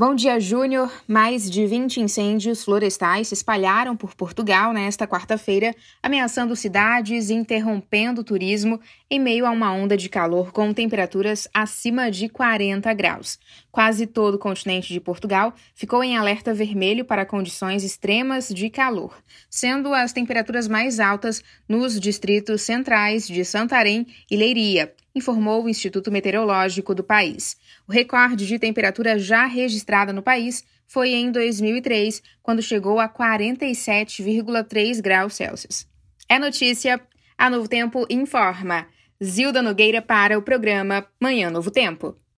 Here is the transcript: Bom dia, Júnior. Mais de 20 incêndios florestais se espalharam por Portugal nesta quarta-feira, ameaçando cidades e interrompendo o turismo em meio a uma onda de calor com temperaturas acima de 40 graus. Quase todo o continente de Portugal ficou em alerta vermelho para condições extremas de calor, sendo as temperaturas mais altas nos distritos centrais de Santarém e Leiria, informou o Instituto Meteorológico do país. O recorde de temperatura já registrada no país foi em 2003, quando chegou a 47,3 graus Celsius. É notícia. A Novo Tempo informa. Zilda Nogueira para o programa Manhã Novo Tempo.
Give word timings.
Bom 0.00 0.14
dia, 0.14 0.38
Júnior. 0.38 0.92
Mais 1.08 1.50
de 1.50 1.66
20 1.66 1.96
incêndios 1.96 2.62
florestais 2.62 3.26
se 3.26 3.34
espalharam 3.34 3.96
por 3.96 4.14
Portugal 4.14 4.72
nesta 4.72 5.08
quarta-feira, 5.08 5.74
ameaçando 6.00 6.54
cidades 6.54 7.30
e 7.30 7.34
interrompendo 7.34 8.20
o 8.20 8.24
turismo 8.24 8.80
em 9.10 9.18
meio 9.18 9.44
a 9.44 9.50
uma 9.50 9.72
onda 9.72 9.96
de 9.96 10.08
calor 10.08 10.52
com 10.52 10.72
temperaturas 10.72 11.48
acima 11.52 12.12
de 12.12 12.28
40 12.28 12.94
graus. 12.94 13.40
Quase 13.72 14.06
todo 14.06 14.34
o 14.34 14.38
continente 14.38 14.92
de 14.92 15.00
Portugal 15.00 15.52
ficou 15.74 16.04
em 16.04 16.16
alerta 16.16 16.54
vermelho 16.54 17.04
para 17.04 17.26
condições 17.26 17.82
extremas 17.82 18.50
de 18.50 18.70
calor, 18.70 19.20
sendo 19.50 19.92
as 19.92 20.12
temperaturas 20.12 20.68
mais 20.68 21.00
altas 21.00 21.42
nos 21.68 21.98
distritos 21.98 22.62
centrais 22.62 23.26
de 23.26 23.44
Santarém 23.44 24.06
e 24.30 24.36
Leiria, 24.36 24.94
informou 25.14 25.64
o 25.64 25.68
Instituto 25.68 26.10
Meteorológico 26.10 26.94
do 26.94 27.02
país. 27.04 27.56
O 27.86 27.92
recorde 27.92 28.46
de 28.46 28.58
temperatura 28.58 29.18
já 29.18 29.46
registrada 29.46 30.12
no 30.12 30.22
país 30.22 30.64
foi 30.86 31.10
em 31.10 31.30
2003, 31.30 32.22
quando 32.42 32.62
chegou 32.62 32.98
a 32.98 33.08
47,3 33.08 35.00
graus 35.00 35.34
Celsius. 35.34 35.86
É 36.28 36.38
notícia. 36.38 37.00
A 37.36 37.48
Novo 37.48 37.68
Tempo 37.68 38.04
informa. 38.10 38.86
Zilda 39.22 39.62
Nogueira 39.62 40.02
para 40.02 40.38
o 40.38 40.42
programa 40.42 41.06
Manhã 41.20 41.50
Novo 41.50 41.70
Tempo. 41.70 42.16